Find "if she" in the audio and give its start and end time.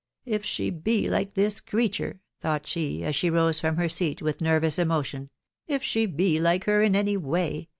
0.31-0.71, 5.67-6.07